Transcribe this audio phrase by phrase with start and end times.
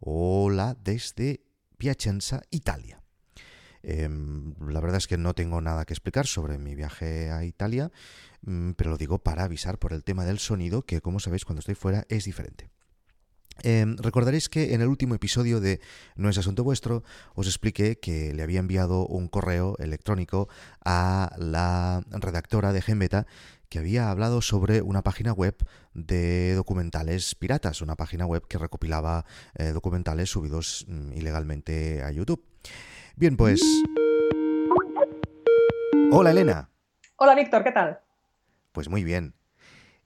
[0.00, 1.40] Hola desde
[1.78, 3.02] Piacenza, Italia.
[3.82, 7.90] Em, la verdad es que no tengo nada que explicar sobre mi viaje a Italia,
[8.42, 11.60] mm, pero lo digo para avisar por el tema del sonido, que como sabéis cuando
[11.60, 12.68] estoy fuera es diferente.
[13.62, 15.80] Em, recordaréis que en el último episodio de
[16.14, 17.04] No es asunto vuestro
[17.34, 20.48] os expliqué que le había enviado un correo electrónico
[20.84, 23.26] a la redactora de Genbeta
[23.68, 25.56] que había hablado sobre una página web
[25.94, 29.24] de documentales piratas, una página web que recopilaba
[29.54, 32.44] eh, documentales subidos mm, ilegalmente a YouTube.
[33.16, 33.60] Bien, pues...
[36.12, 36.70] Hola Elena.
[37.16, 38.00] Hola Víctor, ¿qué tal?
[38.72, 39.34] Pues muy bien.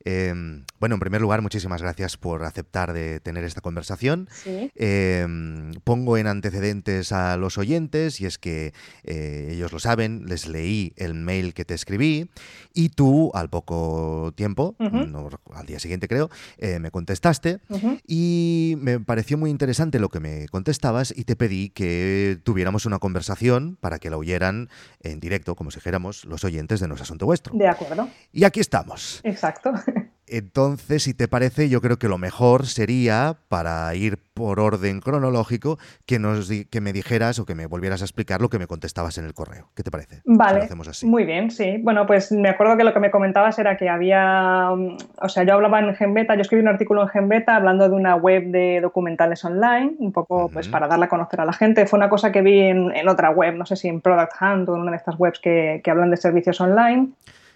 [0.04, 4.28] Em, bueno, en primer lugar, muchísimas gracias por aceptar de tener esta conversación.
[4.46, 8.73] Em, pongo en antecedentes a los oyentes y es que
[9.04, 12.30] eh, ellos lo saben, les leí el mail que te escribí
[12.73, 17.60] y tú al poco tiempo, al día siguiente creo, eh, me contestaste
[18.06, 22.98] y me pareció muy interesante lo que me contestabas y te pedí que tuviéramos una
[22.98, 24.68] conversación para que la oyeran
[25.02, 27.57] en directo, como si dijéramos, los oyentes de No es Asunto Vuestro.
[27.57, 28.09] De acuerdo.
[28.32, 29.20] Y aquí estamos.
[29.24, 29.73] Exacto.
[30.30, 35.78] Entonces, si te parece, yo creo que lo mejor sería, para ir por orden cronológico,
[36.06, 39.18] que, nos, que me dijeras o que me volvieras a explicar lo que me contestabas
[39.18, 39.70] en el correo.
[39.74, 40.23] ¿Qué te parece?
[40.24, 40.68] Vale.
[41.02, 41.78] Muy bien, sí.
[41.82, 45.54] Bueno, pues me acuerdo que lo que me comentabas era que había, o sea, yo
[45.54, 49.45] hablaba en Genbeta, yo escribí un artículo en Genbeta hablando de una web de documentales
[49.45, 51.86] online, un poco pues para darla a conocer a la gente.
[51.86, 54.76] Fue una cosa que vi en, otra web, no sé si en Product Hunt o
[54.76, 57.08] en una de estas webs que, que hablan de servicios online.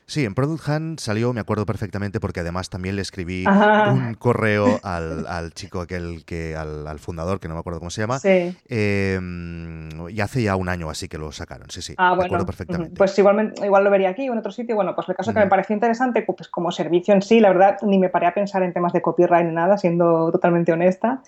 [0.06, 4.80] Sí, en Product Hunt salió, me acuerdo perfectamente, porque además también le escribí un correo
[4.82, 8.18] al, chico aquel que, al, fundador, que no me acuerdo cómo se llama.
[8.18, 8.56] Sí.
[8.68, 11.94] Em, y hace ya un año así que lo sacaron, sí, sí.
[11.96, 12.96] Ah, me acuerdo perfectamente.
[12.96, 14.74] Pues igual, igual lo vería aquí o en otro sitio.
[14.74, 17.78] Bueno, pues el caso que me pareció interesante, pues como servicio en sí, la verdad,
[17.82, 21.22] ni me paré a pensar en temas de copyright ni nada, siendo totalmente honesta.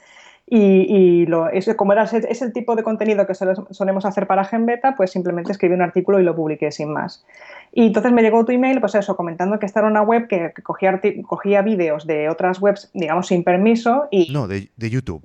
[0.48, 4.94] Y, lo, es, como era, es el tipo de contenido que solemos hacer para GenBeta,
[4.94, 7.24] pues simplemente escribí un artículo y lo publiqué sin más.
[7.72, 10.52] Y entonces me llegó tu email, pues eso, comentando que esta era una web que,
[10.62, 14.32] cogía, cogía vídeos de otras webs, digamos, sin permiso y...
[14.32, 15.20] No, de, YouTube.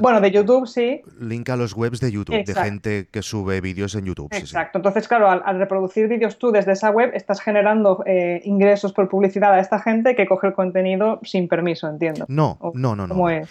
[0.00, 1.02] bueno, de YouTube sí.
[1.18, 4.28] Link a los webs de YouTube, de gente que sube vídeos en YouTube.
[4.30, 4.78] Exacto.
[4.78, 9.52] Entonces, claro, al, reproducir vídeos tú desde esa web, estás generando eh, ingresos por publicidad
[9.52, 12.24] a esta gente que coge el contenido sin permiso, entiendo.
[12.28, 13.14] No, no, no, no.
[13.14, 13.48] ¿Cómo es?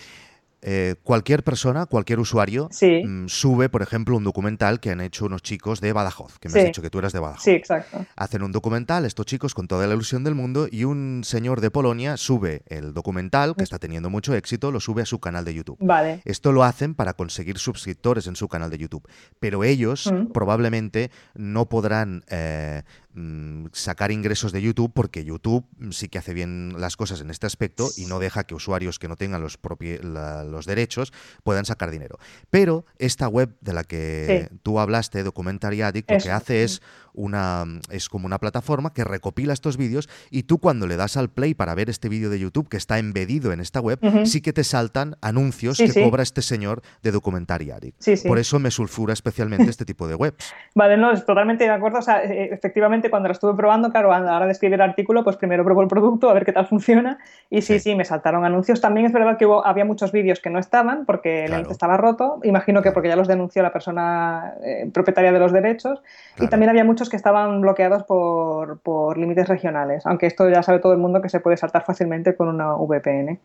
[0.62, 5.42] Eh, cualquier persona, cualquier usuario, mm, sube, por ejemplo, un documental que han hecho unos
[5.42, 7.44] chicos de Badajoz, que me has dicho que tú eras de Badajoz.
[7.44, 8.06] Sí, exacto.
[8.16, 11.72] Hacen un documental, estos chicos, con toda la ilusión del mundo, y un señor de
[11.72, 15.54] Polonia sube el documental, que está teniendo mucho éxito, lo sube a su canal de
[15.54, 15.78] YouTube.
[15.80, 16.22] Vale.
[16.26, 19.08] Esto lo hacen para conseguir suscriptores en su canal de YouTube.
[19.40, 26.20] Pero ellos probablemente no podrán eh, Mm, sacar ingresos de YouTube porque YouTube sí que
[26.20, 29.42] hace bien las cosas en este aspecto y no deja que usuarios que no tengan
[29.42, 29.58] los,
[30.04, 31.12] los derechos
[31.44, 32.20] puedan sacar dinero.
[32.52, 36.84] Pero esta web de la que tú hablaste, Documentary Addict, lo que hace es
[37.20, 41.30] una es como una plataforma que recopila estos vídeos y tú cuando le das al
[41.30, 44.54] play para ver este vídeo de YouTube que está embedido en esta web, sí que
[44.54, 47.98] te saltan anuncios que cobra este señor de Documentary Addict.
[48.26, 50.54] Por eso me sulfura especialmente este tipo de webs.
[50.76, 52.00] Vale, no, totalmente de acuerdo.
[52.00, 54.76] O sea, e, e, efectivamente cuando lo estuve probando, claro, a la hora de escribir
[54.76, 57.20] el artículo, pues primero probé el producto a ver qué tal funciona.
[57.50, 58.80] Y sí, sí, me saltaron anuncios.
[58.82, 61.98] También es verdad que hubo, había muchos vídeos que no estaban porque el link estaba
[61.98, 66.02] roto, imagino que porque ya los denunció la persona eh, propietaria de los derechos.
[66.40, 70.80] Y también había muchos que estaban bloqueados por, por límites regionales, aunque esto ya sabe
[70.80, 73.40] todo el mundo que se puede saltar fácilmente con una VPN.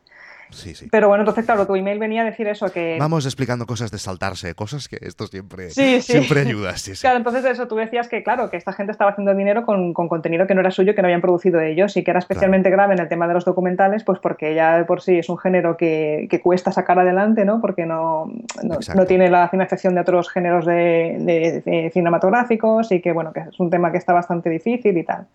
[0.91, 2.97] Pero bueno, entonces, claro, tu email venía a decir eso, que...
[2.99, 6.75] Vamos explicando cosas de saltarse, cosas que esto siempre, siempre ayuda.
[7.01, 10.47] Claro, entonces eso, tú decías que, claro, que esta gente estaba haciendo dinero con, contenido
[10.47, 13.01] que no era suyo, que no habían producido ellos y que era especialmente grave en
[13.01, 16.29] el tema de los documentales, pues porque ya de por sí es un género que,
[16.43, 17.61] cuesta sacar adelante, ¿no?
[17.61, 18.31] Porque no,
[18.63, 23.71] no, tiene la financiación de otros géneros de cinematográficos y que, bueno, que es un
[23.71, 25.27] tema que está bastante difícil y tal.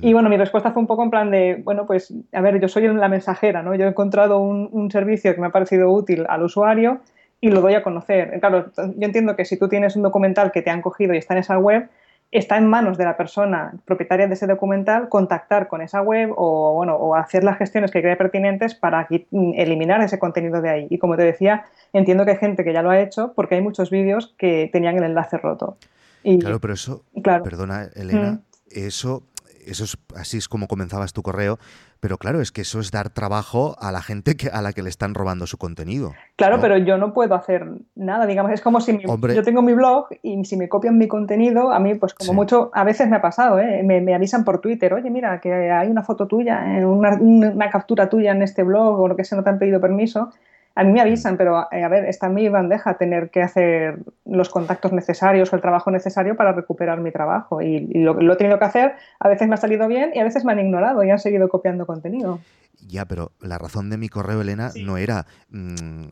[0.00, 2.68] Y bueno, mi respuesta fue un poco en plan de, bueno, pues a ver, yo
[2.68, 3.74] soy la mensajera, ¿no?
[3.74, 7.00] Yo he encontrado un, servicio que me ha parecido útil al usuario
[7.40, 8.38] y lo doy a conocer.
[8.40, 11.34] Claro, yo entiendo que si tú tienes un documental que te han cogido y está
[11.34, 11.88] en esa web,
[12.30, 16.74] está en manos de la persona propietaria de ese documental contactar con esa web o,
[16.74, 20.86] bueno, o hacer las gestiones que cree pertinentes para eliminar ese contenido de ahí.
[20.90, 23.62] Y como te decía, entiendo que hay gente que ya lo ha hecho porque hay
[23.62, 25.76] muchos vídeos que tenían el enlace roto.
[26.22, 29.22] Y, claro, pero eso, perdona Elena, eso
[29.66, 31.58] eso es, así es como comenzabas tu correo,
[32.00, 34.82] pero claro, es que eso es dar trabajo a la gente que, a la que
[34.82, 36.12] le están robando su contenido.
[36.36, 40.08] Claro, pero yo no puedo hacer nada, digamos, es como si yo tengo mi blog
[40.22, 43.22] y si me copian mi contenido, a mí pues como mucho, a veces me ha
[43.22, 43.82] pasado, ¿eh?
[43.82, 48.32] me, avisan por Twitter, oye, mira, que hay una foto tuya, una, una captura tuya
[48.32, 50.30] en este blog o lo que sea, no te han pedido permiso
[50.76, 53.98] a mí me avisan, pero eh, a ver, está en mi bandeja tener que hacer
[54.24, 57.62] los contactos necesarios o el trabajo necesario para recuperar mi trabajo.
[57.62, 60.24] Y, lo, lo, he tenido que hacer, a veces me ha salido bien y a
[60.24, 62.40] veces me han ignorado y han seguido copiando contenido.
[62.80, 66.06] Ya, pero la razón de mi correo, Elena, no era mm,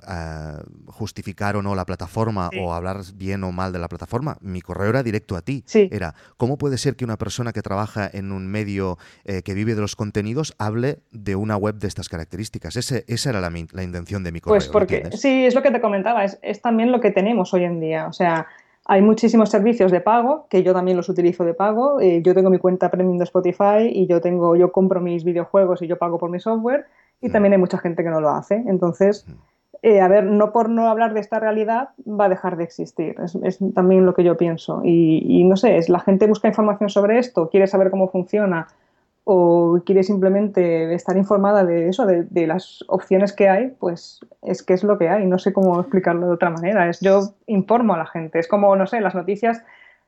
[0.87, 4.39] justificar o no la plataforma o hablar bien o mal de la plataforma.
[4.41, 5.65] Mi correo era directo a ti.
[5.75, 9.75] Era, ¿cómo puede ser que una persona que trabaja en un medio eh, que vive
[9.75, 12.77] de los contenidos hable de una web de estas características?
[12.77, 14.87] Ese, esa era la, la intención de mi pues correo.
[14.89, 17.65] Pues porque, sí, es lo que te comentaba, es, es también lo que tenemos hoy
[17.65, 18.07] en día.
[18.07, 18.47] O sea,
[18.85, 22.01] hay muchísimos servicios de pago, que yo también los utilizo de pago.
[22.01, 25.83] Eh, yo tengo mi cuenta premium de Spotify y yo tengo, yo compro mis videojuegos
[25.83, 26.87] y yo pago por mi software.
[27.21, 27.33] Y mm.
[27.33, 28.57] también hay mucha gente que no lo hace.
[28.67, 29.33] Entonces, mm.
[29.83, 33.15] eh, a ver, no por no hablar de esta realidad va a dejar de existir.
[33.45, 34.81] Es, también lo que yo pienso.
[34.83, 38.67] Y, y, no sé, es la gente busca información sobre esto, quiere saber cómo funciona,
[39.25, 44.75] o quiere simplemente estar informada de eso, de, las opciones que hay, pues es que
[44.75, 45.27] es lo que hay.
[45.27, 46.89] No sé cómo explicarlo de otra manera.
[46.89, 48.39] Es yo informo a la gente.
[48.39, 49.63] Es como, no sé, las noticias.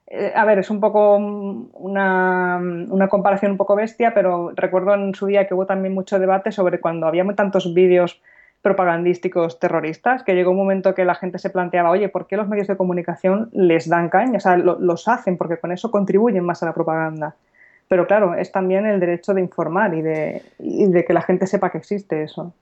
[0.08, 5.14] Eh, a ver, es un poco una, una, comparación un poco bestia, pero recuerdo en
[5.14, 8.20] su día que hubo también mucho debate sobre cuando había tantos vídeos
[8.60, 12.48] propagandísticos terroristas, que llegó un momento que la gente se planteaba, oye, ¿por qué los
[12.48, 14.38] medios de comunicación les dan caña?
[14.38, 17.36] O sea, los hacen porque con eso contribuyen más a la propaganda.
[17.88, 21.70] Pero claro, es también el derecho de informar y de, de que la gente sepa
[21.70, 22.54] que existe eso.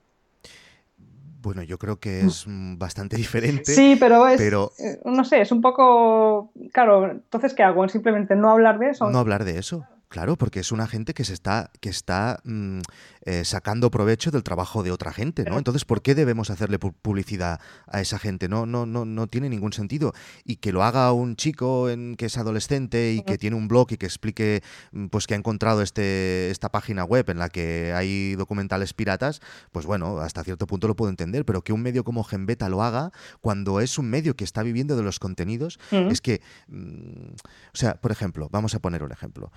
[1.41, 3.73] Bueno, yo creo que es bastante diferente.
[3.73, 4.71] Sí, pero es, pero...
[4.79, 7.87] Eh, no sé, es un poco, claro, entonces ¿qué hago?
[7.89, 9.09] ¿Simplemente no hablar de eso?
[9.09, 9.85] No hablar de eso.
[10.13, 12.81] Claro, porque es una gente que se está, que está mm,
[13.25, 15.57] eh, sacando provecho del trabajo de otra gente, ¿no?
[15.57, 18.47] Entonces, ¿por qué debemos hacerle publicidad a esa gente?
[18.47, 20.13] No, no, no, no tiene ningún sentido.
[20.45, 23.91] Y que lo haga un chico en, que es adolescente y que tiene un blog
[23.91, 24.61] y que explique
[24.91, 29.41] mm, pues que ha encontrado este, esta página web en la que hay documentales piratas,
[29.71, 32.83] pues bueno, hasta cierto punto lo puedo entender, pero que un medio como Genbeta lo
[32.83, 33.11] haga
[33.41, 37.33] cuando es un medio que está viviendo de los contenidos, es que, mm,
[37.73, 39.51] o sea, por ejemplo, vamos a poner un ejemplo.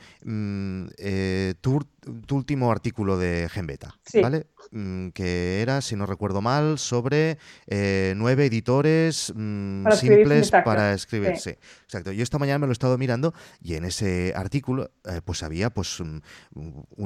[0.47, 1.81] Mm, eh, tu,
[2.31, 4.47] último artículo de Genbeta, ¿vale?
[4.71, 11.37] Mm, que era, si no recuerdo mal, sobre eh, nueve editores mm, simples para escribir.
[11.39, 11.51] Sí.
[11.85, 12.13] exacto.
[12.13, 15.71] Yo esta mañana me lo he estado mirando y en ese artículo eh, pues había
[15.71, 16.23] pues un,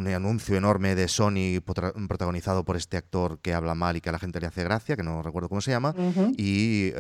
[0.09, 4.19] anuncio enorme de Sony protagonizado por este actor que habla mal y que a la
[4.19, 5.95] gente le hace gracia, que no recuerdo cómo se llama,
[6.37, 6.93] y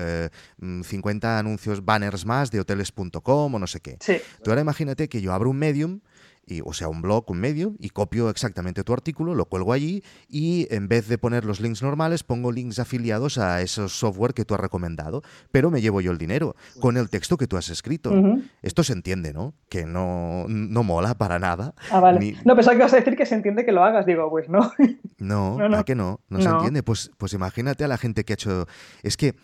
[0.60, 3.98] 50 anuncios, banners más de hoteles.com o no sé qué.
[4.42, 6.00] Tú ahora imagínate que yo abro un medium
[6.64, 10.66] o sea, un blog, un medio, y copio exactamente tu artículo, lo cuelgo allí y
[10.70, 14.54] en vez de poner los links normales, pongo links afiliados a esos software que tú
[14.54, 18.12] has recomendado, pero me llevo yo el dinero con el texto que tú has escrito.
[18.62, 19.54] Esto se entiende, ¿no?
[19.68, 21.74] Que no, no mola para nada.
[21.90, 22.36] Ah, vale.
[22.44, 24.06] No, pensaba que ibas a decir que se entiende que lo hagas.
[24.06, 24.72] Digo, pues no.
[25.18, 26.20] No, no, ¿a que no?
[26.28, 26.82] No, se entiende.
[26.82, 28.66] Pues, pues imagínate a la gente que ha hecho...
[29.02, 29.34] Es que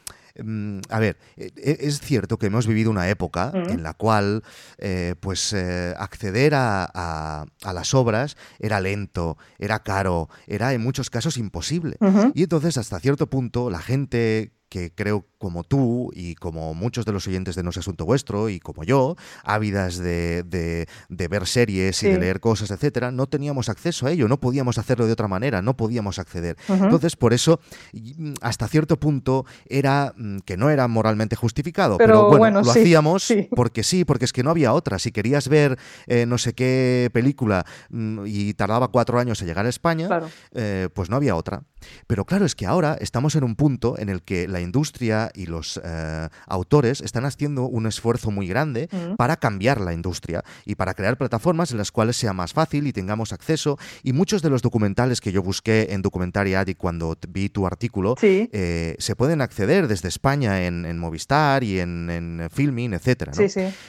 [0.91, 4.43] a ver, e, e, es cierto que hemos vivido una época en la cual
[4.79, 11.39] eh, pues eh, acceder a, las obras era lento, era caro, era en muchos casos
[11.39, 11.97] imposible.
[12.35, 17.13] Y entonces hasta cierto punto la gente que creo como tú y como muchos de
[17.13, 22.03] los oyentes de No es Asunto Vuestro y como yo, ávidas de, de, ver series
[22.03, 25.29] y de leer cosas, etcétera, no teníamos acceso a ello, no podíamos hacerlo de otra
[25.29, 26.59] manera, no podíamos acceder.
[26.69, 27.59] Entonces, por eso,
[27.95, 33.33] mm, hasta cierto punto, era mm, que no era moralmente justificado, pero, bueno, lo hacíamos
[33.55, 34.99] porque sí, porque es que no había otra.
[34.99, 39.65] Si querías ver eh, no sé qué película mm, y tardaba cuatro años en llegar
[39.65, 40.09] a España,
[40.53, 41.63] eh, pues no había otra.
[42.07, 45.47] Pero claro, es que ahora estamos en un punto en el que la industria y
[45.47, 49.17] los eh, autores están haciendo un esfuerzo muy grande mm.
[49.17, 52.93] para cambiar la industria y para crear plataformas en las cuales sea más fácil y
[52.93, 53.79] tengamos acceso.
[54.03, 58.17] Y muchos de los documentales que yo busqué en Documentary Addict cuando vi tu artículo
[58.23, 63.31] eh, se pueden acceder desde España en, Movistar y en, Filming, etc.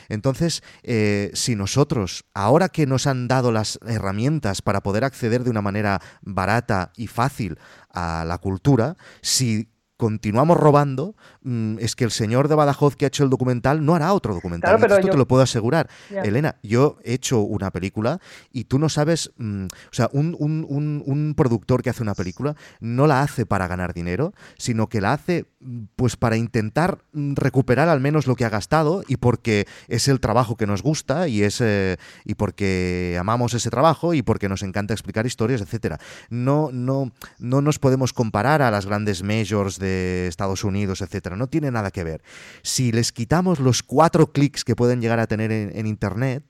[0.09, 5.49] Entonces, eh, si nosotros, ahora que nos han dado las herramientas para poder acceder de
[5.49, 7.57] una manera barata y fácil
[7.97, 13.07] a la cultura, si continuamos robando, mm, es que el señor de Badajoz que ha
[13.07, 14.75] hecho el documental no hará otro documental.
[14.75, 15.89] esto te lo puedo asegurar.
[16.23, 18.19] Elena, yo he hecho una película
[18.51, 23.07] y tú no sabes, mm, o sea, un, un, productor que hace una película no
[23.07, 27.99] la hace para ganar dinero, sino que la hace mm, pues para intentar recuperar al
[27.99, 31.59] menos lo que ha gastado y porque es el trabajo que nos gusta y es
[31.61, 35.99] eh, y porque amamos ese trabajo y porque nos encanta explicar historias, etcétera.
[36.29, 41.35] No, no, no nos podemos comparar a las grandes majors de de Estados Unidos, etcétera.
[41.35, 42.21] No tiene nada que ver.
[42.61, 46.43] Si les quitamos los cuatro clics que pueden llegar a tener en, Internet,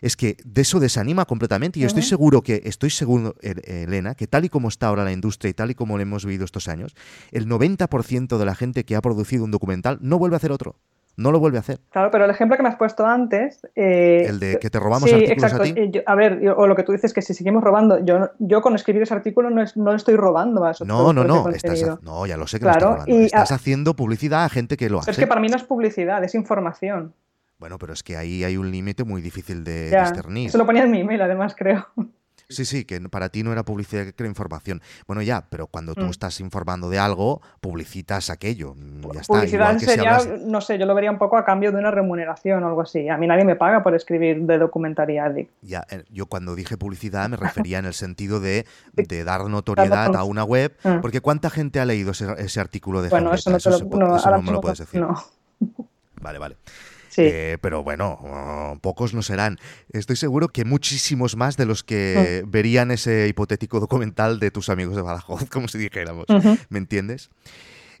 [0.00, 1.78] es que de eso desanima completamente.
[1.78, 5.12] Y yo estoy seguro que, estoy seguro, Elena, que tal y como está ahora la
[5.12, 6.94] industria y tal y como lo hemos vivido estos años,
[7.32, 10.76] el 90% de la gente que ha producido un documental no vuelve a hacer otro
[11.16, 11.80] no lo vuelve a hacer.
[11.90, 13.66] Claro, pero el ejemplo que me has puesto antes...
[13.74, 15.74] Eh, el de que te robamos artículos a ti.
[16.06, 19.02] A ver, o lo que tú dices que si seguimos robando, yo, yo con escribir
[19.02, 21.44] ese artículo no, es, no estoy robando a esos No, no, no,
[22.02, 23.04] no, ya lo sé que estás robando.
[23.06, 25.10] estás haciendo publicidad a gente que lo hace.
[25.10, 27.14] Es que para mí no es publicidad, es información.
[27.58, 30.50] Bueno, pero es que ahí hay un límite muy difícil de discernir.
[30.50, 31.86] Se lo ponía en mi email, además, creo.
[32.48, 34.82] Sí, sí, que para ti no era publicidad, que era información.
[35.06, 36.10] Bueno, ya, pero cuando tú mm.
[36.10, 38.74] estás informando de algo, publicitas aquello.
[38.74, 41.90] Mm, ya publicidad sería, no sé, yo lo vería un poco a cambio de una
[41.90, 43.08] remuneración o algo así.
[43.08, 47.28] A mí nadie me paga por escribir de documentaria Ya, eh, yo cuando dije publicidad
[47.28, 48.66] me refería en el sentido de,
[49.24, 51.00] dar notoriedad a una web, mm.
[51.00, 54.52] porque ¿cuánta gente ha leído ese, artículo de Bueno, eso no, te lo, no, me
[54.52, 55.00] lo puedes decir.
[55.00, 55.14] No.
[56.20, 56.56] Vale, vale.
[57.16, 59.58] Eh, pero bueno, oh, pocos no serán.
[59.92, 62.50] Estoy seguro que muchísimos más de los que mm.
[62.50, 66.26] verían ese hipotético documental de tus amigos de Badajoz, como si dijéramos.
[66.68, 67.30] ¿Me entiendes?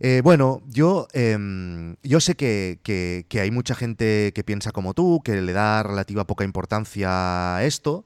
[0.00, 5.22] Eh, bueno, yo, em, yo sé que, que, hay mucha gente que piensa como tú,
[5.24, 8.04] que le da relativa poca importancia a esto,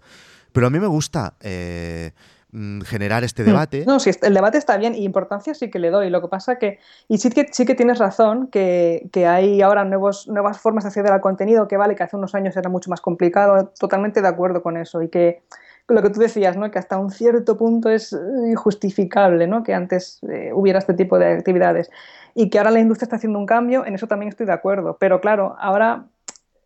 [0.53, 1.35] pero a mí me gusta.
[1.41, 2.12] Eh,
[2.50, 3.47] Mm, generar este mm.
[3.47, 3.85] debate.
[3.87, 6.09] No, sí, el debate está bien y importancia sí que le doy.
[6.09, 9.85] Lo que pasa que, y sí que, sí que tienes razón, que, que hay ahora
[9.85, 12.88] nuevos, nuevas formas de acceder al contenido, que vale, que hace unos años era mucho
[12.88, 15.02] más complicado, totalmente de acuerdo con eso.
[15.02, 15.43] Y que
[15.88, 16.71] lo que tú decías, ¿no?
[16.71, 19.62] que hasta un cierto punto es injustificable ¿no?
[19.62, 21.90] que antes eh, hubiera este tipo de actividades.
[22.35, 24.97] Y que ahora la industria está haciendo un cambio, en eso también estoy de acuerdo.
[24.99, 26.05] Pero claro, ahora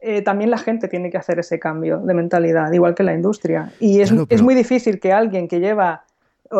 [0.04, 3.72] eh, también la gente tiene que hacer ese cambio de mentalidad, igual que la industria.
[3.78, 6.04] Y es, es muy difícil que alguien que lleva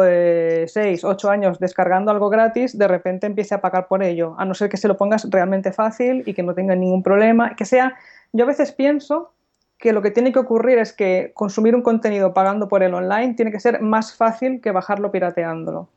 [0.01, 4.45] eh, seis, ocho años descargando algo gratis, de repente empiece a pagar por ello, a
[4.45, 7.65] no ser que se lo pongas realmente fácil y que no tenga ningún problema, que
[7.65, 7.97] sea,
[8.33, 9.33] yo a veces pienso
[9.77, 13.35] que lo que tiene que ocurrir es que consumir un contenido pagando por el online
[13.35, 15.89] tiene que ser más fácil que bajarlo pirateándolo.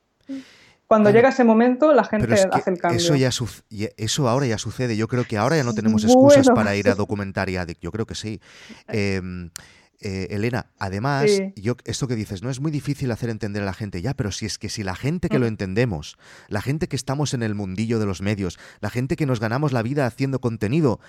[0.88, 2.98] Cuando llega ese momento, la gente hace el cambio.
[2.98, 3.30] Eso, ya
[3.98, 4.96] eso ahora ya sucede.
[4.96, 7.82] Yo creo que ahora ya no tenemos excusas para ir a Documentary Addict.
[7.82, 8.39] Yo creo que sí.
[8.88, 9.22] Eh,
[10.02, 11.25] eh, Elena, además,
[11.56, 14.32] yo, esto que dices, no es muy difícil hacer entender a la gente, ya, pero
[14.32, 15.50] si es que si la gente que lo mm.
[15.50, 19.40] entendemos, la gente que estamos en el mundillo de los medios, la gente que nos
[19.40, 21.00] ganamos la vida haciendo contenido,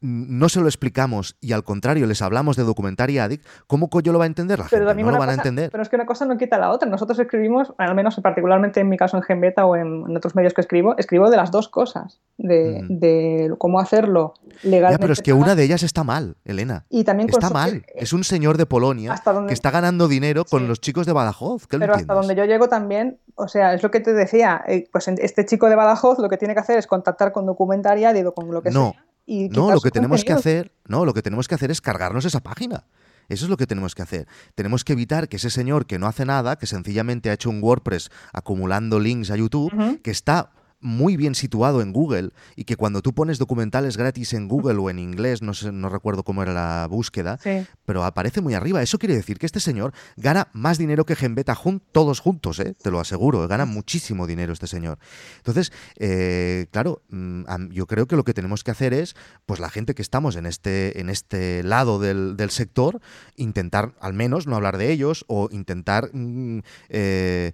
[0.00, 4.18] no se lo explicamos y al contrario les hablamos de Documentaria Addict, ¿cómo coño lo
[4.18, 4.84] va a entender la gente?
[4.84, 5.70] No lo van a entender.
[5.70, 6.88] Pero es que una cosa no quita la otra.
[6.88, 10.60] Nosotros escribimos, al menos particularmente en mi caso en Genbeta o en, otros medios que
[10.60, 13.56] escribo, escribo de las dos cosas, de, mm.
[13.56, 14.94] cómo hacerlo legalmente.
[14.94, 16.84] Ya, pero es que una de ellas está mal, Elena.
[16.88, 17.84] Y también está mal.
[17.94, 19.14] Es un señor de Polonia
[19.48, 21.66] que está ganando dinero con los chicos de Badajoz.
[21.68, 25.08] Pero hasta donde yo llego también, o sea, es lo que te decía, eh, pues
[25.08, 28.52] este chico de Badajoz lo que tiene que hacer es contactar con Documentaria, digo, con
[28.52, 29.06] lo que no, sea.
[29.24, 32.26] Y no, lo que tenemos que hacer, no, lo que tenemos que hacer es cargarnos
[32.26, 32.84] esa página.
[33.28, 34.28] Eso es lo que tenemos que hacer.
[34.54, 37.62] Tenemos que evitar que ese señor que no hace nada, que sencillamente ha hecho un
[37.62, 43.02] WordPress acumulando links a YouTube, que está muy bien situado en Google y que cuando
[43.02, 46.52] tú pones documentales gratis en Google o en inglés, no, sé, no recuerdo cómo era
[46.52, 47.38] la búsqueda,
[47.84, 48.82] pero aparece muy arriba.
[48.82, 51.56] Eso quiere decir que este señor gana más dinero que Genbeta
[51.92, 52.74] todos juntos, ¿eh?
[52.80, 54.98] te lo aseguro, gana muchísimo dinero este señor.
[55.38, 59.16] Entonces, eh, claro, mm, yo creo que lo que tenemos que hacer es,
[59.46, 63.00] pues la gente que estamos en este, en este lado del, sector,
[63.34, 67.52] intentar al menos no hablar de ellos o intentar mm, eh,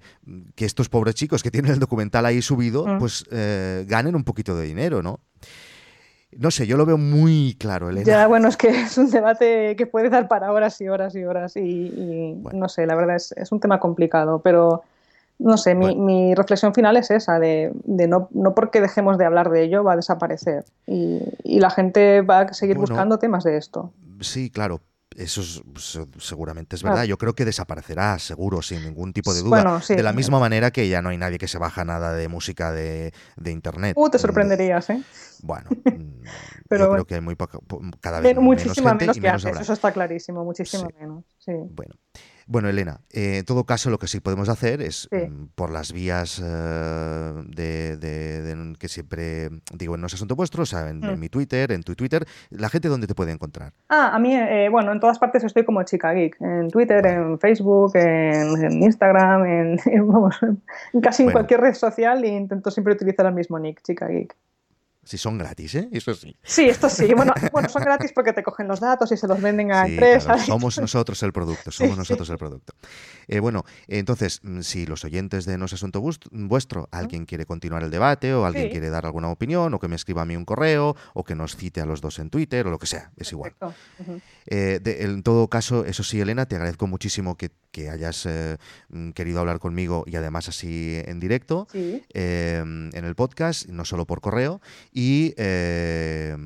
[0.54, 2.98] que estos pobres chicos que tienen el documental ahí subido, mm.
[3.12, 5.20] Pues eh, ganen un poquito de dinero, ¿no?
[6.34, 8.06] No sé, yo lo veo muy claro, Elena.
[8.06, 11.24] Ya, bueno, es que es un debate que puede dar para horas y horas y
[11.24, 14.82] horas y, no sé, la verdad es, es, un tema complicado, pero
[15.38, 19.64] no sé, mi, reflexión final es esa, de, no, no, porque dejemos de hablar de
[19.64, 23.92] ello va a desaparecer y, la gente va a seguir buscando temas de esto.
[24.20, 24.80] Sí, claro,
[25.16, 25.42] eso
[26.18, 27.04] seguramente es verdad.
[27.04, 29.80] Yo creo que desaparecerá, seguro, sin ningún tipo de duda.
[29.88, 32.72] De la misma manera que ya no hay nadie que se baja nada de música
[32.72, 33.12] de,
[33.44, 33.94] Internet.
[33.96, 35.02] Uh, te sorprenderías, ¿eh?
[35.42, 35.68] Bueno,
[36.68, 37.36] Pero yo creo que hay muy
[38.00, 41.24] cada vez muchísima menos, que antes, eso está clarísimo, muchísimo menos.
[41.38, 41.52] Sí.
[41.52, 41.94] Bueno.
[42.46, 45.92] Bueno, Elena, eh, en todo caso lo que sí podemos hacer es mm, por las
[45.92, 51.18] vías eh, de, que siempre digo, no es asunto vuestro, o sea, en, mm.
[51.18, 53.72] mi Twitter, en tu Twitter, la gente dónde te puede encontrar.
[53.88, 57.38] Ah, a mí, eh, bueno, en todas partes estoy como Chica Geek, en Twitter, en
[57.38, 59.78] Facebook, en, Instagram, en,
[61.02, 64.34] casi en cualquier red social e intento siempre utilizar el mismo nick, Chica Geek.
[65.04, 65.88] Si son gratis, ¿eh?
[65.90, 66.36] Eso sí.
[66.44, 67.12] Sí, esto sí.
[67.12, 70.46] Bueno, bueno son gratis porque te cogen los datos y se los venden a empresas.
[70.46, 72.74] Somos nosotros el producto, somos nosotros el producto.
[73.26, 77.82] Eh, bueno, entonces, mm, si los oyentes de No es Asunto Vuestro, alguien quiere continuar
[77.82, 80.44] el debate o alguien quiere dar alguna opinión o que me escriba a mí un
[80.44, 83.32] correo o que nos cite a los dos en Twitter o lo que sea, es
[83.32, 83.54] igual.
[84.46, 87.50] Eh, en todo caso, eso sí, Elena, te agradezco muchísimo que,
[87.90, 88.56] hayas eh,
[88.88, 94.20] mm, querido hablar conmigo y además así en directo en el podcast, no solo por
[94.20, 94.60] correo
[94.92, 96.36] y eh,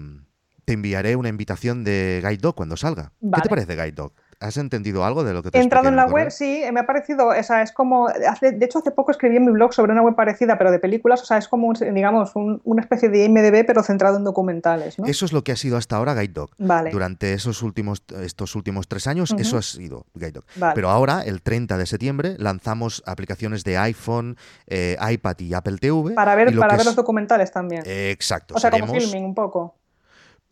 [0.65, 3.13] te enviaré una invitación de Guide Dog cuando salga.
[3.21, 4.13] ¿Qué te parece Guide Dog?
[4.41, 6.31] ¿Has entendido algo de lo que te he entrado en la web?
[6.31, 9.53] Sí, me ha parecido, o sea, es como, de hecho hace poco escribí en mi
[9.53, 13.09] blog sobre una web parecida, pero de películas, o sea, es como, digamos, una especie
[13.09, 14.97] de IMDB, pero centrado en documentales.
[15.07, 16.51] Eso es lo que ha sido hasta ahora Guide Dog.
[16.59, 16.91] Vale.
[16.91, 20.45] Durante esos últimos, estos últimos tres años, eso ha sido Guide Dog.
[20.75, 26.15] Pero ahora, el 30 de septiembre, lanzamos aplicaciones de iPhone, eh, iPad y Apple TV.
[26.15, 27.83] Para ver, para ver los documentales también.
[27.87, 28.55] exacto.
[28.55, 29.75] O sea, como filming un poco.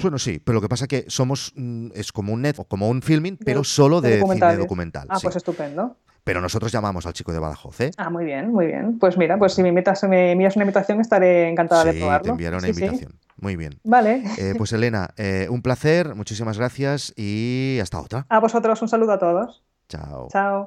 [0.01, 2.89] Bueno, sí, pero lo que pasa es que somos mm, es como un net, como
[2.89, 5.07] un filming, pero solo de, cine documental.
[5.09, 5.97] Ah, pues estupendo.
[6.25, 7.91] Pero nosotros llamamos al chico de Badajoz, ¿eh?
[7.99, 8.99] Ah, muy bien, muy bien.
[8.99, 12.25] Pues mira, pues si me invitas, me envías una invitación, estaré encantada de probarlo.
[12.25, 13.19] te enviaré una invitación.
[13.37, 13.79] Muy bien.
[13.85, 14.23] Vale.
[14.39, 18.27] Eh, pues Elena, eh, un placer, muchísimas gracias y hasta otra.
[18.31, 19.63] A vosotros un saludo a todos.
[19.91, 20.29] Chao.
[20.31, 20.67] Chao.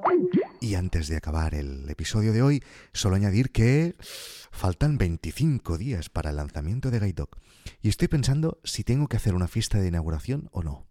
[0.60, 3.96] Y antes de acabar el episodio de hoy, solo añadir que
[4.50, 7.26] faltan 25 días para el lanzamiento de Guide
[7.82, 10.86] y estoy pensando si tengo que hacer una fiesta de inauguración o no.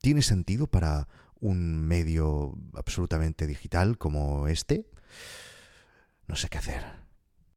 [0.00, 1.08] ¿Tiene sentido para
[1.40, 4.90] un medio absolutamente digital como este?
[6.26, 7.01] No sé qué hacer.